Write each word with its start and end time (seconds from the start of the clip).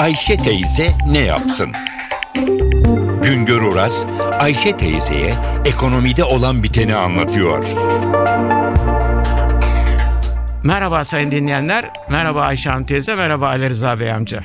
Ayşe 0.00 0.36
teyze 0.36 0.92
ne 1.06 1.18
yapsın? 1.18 1.72
Güngör 3.22 3.62
Oras, 3.62 4.06
Ayşe 4.38 4.76
teyzeye 4.76 5.34
ekonomide 5.64 6.24
olan 6.24 6.62
biteni 6.62 6.94
anlatıyor. 6.94 7.64
Merhaba 10.64 11.04
sayın 11.04 11.30
dinleyenler, 11.30 11.90
merhaba 12.10 12.42
Ayşe 12.42 12.70
Hanım 12.70 12.86
teyze, 12.86 13.16
merhaba 13.16 13.48
Ali 13.48 13.70
Rıza 13.70 14.00
Bey 14.00 14.12
amca. 14.12 14.44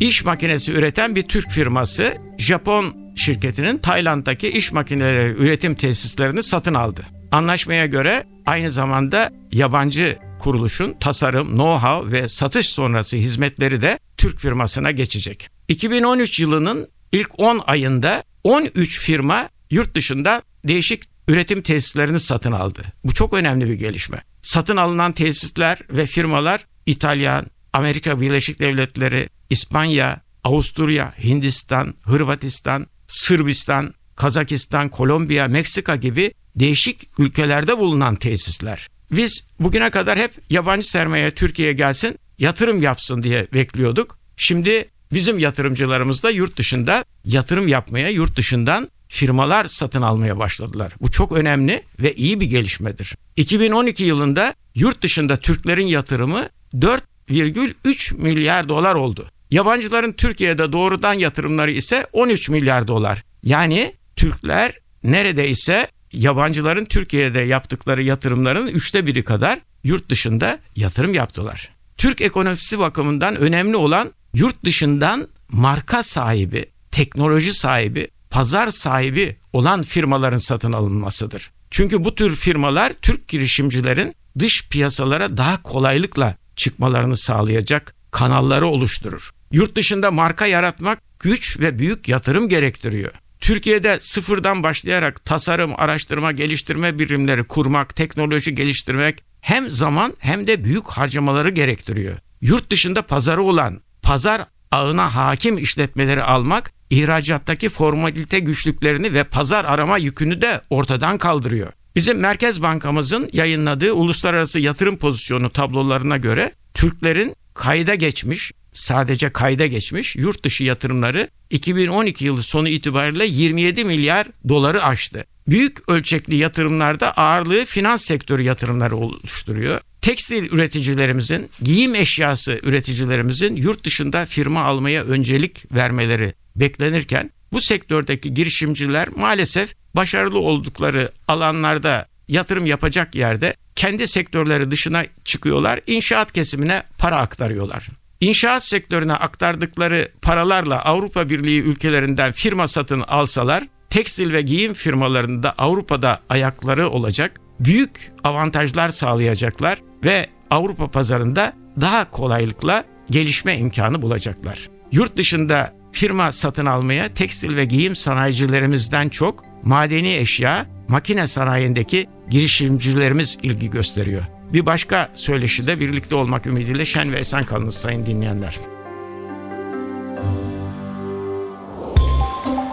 İş 0.00 0.24
makinesi 0.24 0.72
üreten 0.72 1.14
bir 1.14 1.22
Türk 1.22 1.50
firması 1.50 2.16
Japon 2.38 2.96
şirketinin 3.16 3.78
Tayland'daki 3.78 4.48
iş 4.48 4.72
makineleri 4.72 5.32
üretim 5.32 5.74
tesislerini 5.74 6.42
satın 6.42 6.74
aldı. 6.74 7.06
Anlaşmaya 7.32 7.86
göre 7.86 8.24
aynı 8.46 8.70
zamanda 8.70 9.32
yabancı 9.52 10.18
kuruluşun 10.38 10.92
tasarım, 11.00 11.48
know-how 11.48 12.12
ve 12.12 12.28
satış 12.28 12.68
sonrası 12.68 13.16
hizmetleri 13.16 13.82
de 13.82 13.98
Türk 14.16 14.40
firmasına 14.40 14.90
geçecek. 14.90 15.50
2013 15.68 16.40
yılının 16.40 16.88
ilk 17.12 17.38
10 17.40 17.62
ayında 17.66 18.24
13 18.44 19.00
firma 19.00 19.48
yurt 19.70 19.94
dışında 19.94 20.42
değişik 20.64 21.04
üretim 21.28 21.62
tesislerini 21.62 22.20
satın 22.20 22.52
aldı. 22.52 22.82
Bu 23.04 23.14
çok 23.14 23.34
önemli 23.34 23.68
bir 23.68 23.74
gelişme. 23.74 24.22
Satın 24.42 24.76
alınan 24.76 25.12
tesisler 25.12 25.78
ve 25.90 26.06
firmalar 26.06 26.66
İtalya, 26.86 27.44
Amerika 27.72 28.20
Birleşik 28.20 28.60
Devletleri, 28.60 29.28
İspanya, 29.50 30.20
Avusturya, 30.44 31.14
Hindistan, 31.24 31.94
Hırvatistan, 32.02 32.86
Sırbistan, 33.06 33.94
Kazakistan, 34.18 34.88
Kolombiya, 34.88 35.48
Meksika 35.48 35.96
gibi 35.96 36.34
değişik 36.56 37.08
ülkelerde 37.18 37.78
bulunan 37.78 38.16
tesisler. 38.16 38.88
Biz 39.12 39.44
bugüne 39.60 39.90
kadar 39.90 40.18
hep 40.18 40.30
yabancı 40.50 40.90
sermaye 40.90 41.30
Türkiye'ye 41.30 41.74
gelsin, 41.74 42.18
yatırım 42.38 42.82
yapsın 42.82 43.22
diye 43.22 43.46
bekliyorduk. 43.52 44.18
Şimdi 44.36 44.88
bizim 45.12 45.38
yatırımcılarımız 45.38 46.22
da 46.22 46.30
yurt 46.30 46.56
dışında 46.56 47.04
yatırım 47.24 47.68
yapmaya, 47.68 48.08
yurt 48.08 48.36
dışından 48.36 48.88
firmalar 49.08 49.64
satın 49.64 50.02
almaya 50.02 50.38
başladılar. 50.38 50.92
Bu 51.00 51.10
çok 51.10 51.32
önemli 51.32 51.82
ve 52.00 52.14
iyi 52.14 52.40
bir 52.40 52.46
gelişmedir. 52.46 53.14
2012 53.36 54.02
yılında 54.04 54.54
yurt 54.74 55.02
dışında 55.02 55.36
Türklerin 55.36 55.86
yatırımı 55.86 56.48
4,3 56.74 58.14
milyar 58.16 58.68
dolar 58.68 58.94
oldu. 58.94 59.30
Yabancıların 59.50 60.12
Türkiye'de 60.12 60.72
doğrudan 60.72 61.14
yatırımları 61.14 61.70
ise 61.70 62.06
13 62.12 62.48
milyar 62.48 62.88
dolar. 62.88 63.22
Yani 63.42 63.92
Türkler 64.18 64.78
neredeyse 65.04 65.88
yabancıların 66.12 66.84
Türkiye'de 66.84 67.40
yaptıkları 67.40 68.02
yatırımların 68.02 68.66
üçte 68.66 69.06
biri 69.06 69.22
kadar 69.22 69.58
yurt 69.84 70.08
dışında 70.08 70.58
yatırım 70.76 71.14
yaptılar. 71.14 71.70
Türk 71.96 72.20
ekonomisi 72.20 72.78
bakımından 72.78 73.36
önemli 73.36 73.76
olan 73.76 74.12
yurt 74.34 74.64
dışından 74.64 75.28
marka 75.48 76.02
sahibi, 76.02 76.66
teknoloji 76.90 77.54
sahibi, 77.54 78.08
pazar 78.30 78.68
sahibi 78.68 79.36
olan 79.52 79.82
firmaların 79.82 80.38
satın 80.38 80.72
alınmasıdır. 80.72 81.50
Çünkü 81.70 82.04
bu 82.04 82.14
tür 82.14 82.36
firmalar 82.36 82.92
Türk 82.92 83.28
girişimcilerin 83.28 84.14
dış 84.38 84.68
piyasalara 84.68 85.36
daha 85.36 85.62
kolaylıkla 85.62 86.34
çıkmalarını 86.56 87.16
sağlayacak 87.16 87.94
kanalları 88.10 88.66
oluşturur. 88.66 89.30
Yurt 89.52 89.76
dışında 89.76 90.10
marka 90.10 90.46
yaratmak 90.46 91.02
güç 91.20 91.60
ve 91.60 91.78
büyük 91.78 92.08
yatırım 92.08 92.48
gerektiriyor. 92.48 93.12
Türkiye'de 93.40 93.98
sıfırdan 94.00 94.62
başlayarak 94.62 95.24
tasarım, 95.24 95.72
araştırma, 95.76 96.32
geliştirme 96.32 96.98
birimleri 96.98 97.44
kurmak, 97.44 97.96
teknoloji 97.96 98.54
geliştirmek 98.54 99.24
hem 99.40 99.70
zaman 99.70 100.14
hem 100.18 100.46
de 100.46 100.64
büyük 100.64 100.88
harcamaları 100.88 101.50
gerektiriyor. 101.50 102.18
Yurt 102.40 102.70
dışında 102.70 103.02
pazarı 103.02 103.42
olan, 103.42 103.80
pazar 104.02 104.44
ağına 104.72 105.14
hakim 105.14 105.58
işletmeleri 105.58 106.22
almak, 106.22 106.72
ihracattaki 106.90 107.68
formalite 107.68 108.38
güçlüklerini 108.38 109.14
ve 109.14 109.24
pazar 109.24 109.64
arama 109.64 109.98
yükünü 109.98 110.42
de 110.42 110.60
ortadan 110.70 111.18
kaldırıyor. 111.18 111.72
Bizim 111.96 112.18
Merkez 112.20 112.62
Bankamızın 112.62 113.30
yayınladığı 113.32 113.92
uluslararası 113.92 114.58
yatırım 114.58 114.96
pozisyonu 114.96 115.50
tablolarına 115.50 116.16
göre 116.16 116.52
Türklerin 116.74 117.36
kayda 117.54 117.94
geçmiş, 117.94 118.52
sadece 118.78 119.30
kayda 119.30 119.66
geçmiş 119.66 120.16
yurt 120.16 120.44
dışı 120.44 120.64
yatırımları 120.64 121.28
2012 121.50 122.24
yılı 122.24 122.42
sonu 122.42 122.68
itibariyle 122.68 123.26
27 123.26 123.84
milyar 123.84 124.26
doları 124.48 124.84
aştı. 124.84 125.24
Büyük 125.48 125.88
ölçekli 125.88 126.36
yatırımlarda 126.36 127.12
ağırlığı 127.12 127.64
finans 127.64 128.04
sektörü 128.04 128.42
yatırımları 128.42 128.96
oluşturuyor. 128.96 129.80
Tekstil 130.00 130.52
üreticilerimizin, 130.52 131.50
giyim 131.62 131.94
eşyası 131.94 132.60
üreticilerimizin 132.62 133.56
yurt 133.56 133.84
dışında 133.84 134.26
firma 134.26 134.62
almaya 134.62 135.04
öncelik 135.04 135.74
vermeleri 135.74 136.34
beklenirken 136.56 137.30
bu 137.52 137.60
sektördeki 137.60 138.34
girişimciler 138.34 139.08
maalesef 139.16 139.74
başarılı 139.94 140.38
oldukları 140.38 141.12
alanlarda 141.28 142.06
yatırım 142.28 142.66
yapacak 142.66 143.14
yerde 143.14 143.54
kendi 143.74 144.08
sektörleri 144.08 144.70
dışına 144.70 145.04
çıkıyorlar, 145.24 145.80
inşaat 145.86 146.32
kesimine 146.32 146.82
para 146.98 147.16
aktarıyorlar. 147.16 147.88
İnşaat 148.20 148.64
sektörüne 148.64 149.12
aktardıkları 149.12 150.08
paralarla 150.22 150.84
Avrupa 150.84 151.28
Birliği 151.28 151.62
ülkelerinden 151.62 152.32
firma 152.32 152.68
satın 152.68 153.00
alsalar, 153.00 153.64
tekstil 153.90 154.32
ve 154.32 154.42
giyim 154.42 154.74
firmalarında 154.74 155.54
Avrupa'da 155.58 156.20
ayakları 156.28 156.88
olacak, 156.88 157.40
büyük 157.60 158.12
avantajlar 158.24 158.88
sağlayacaklar 158.88 159.78
ve 160.04 160.26
Avrupa 160.50 160.90
pazarında 160.90 161.52
daha 161.80 162.10
kolaylıkla 162.10 162.84
gelişme 163.10 163.58
imkanı 163.58 164.02
bulacaklar. 164.02 164.68
Yurt 164.92 165.16
dışında 165.16 165.74
firma 165.92 166.32
satın 166.32 166.66
almaya 166.66 167.14
tekstil 167.14 167.56
ve 167.56 167.64
giyim 167.64 167.96
sanayicilerimizden 167.96 169.08
çok 169.08 169.44
madeni 169.62 170.14
eşya, 170.14 170.66
makine 170.88 171.26
sanayindeki 171.26 172.06
girişimcilerimiz 172.30 173.38
ilgi 173.42 173.70
gösteriyor. 173.70 174.37
Bir 174.52 174.66
başka 174.66 175.08
söyleşide 175.14 175.80
birlikte 175.80 176.14
olmak 176.14 176.46
ümidiyle 176.46 176.84
şen 176.84 177.12
ve 177.12 177.18
esen 177.18 177.44
kalınız 177.44 177.74
sayın 177.74 178.06
dinleyenler. 178.06 178.58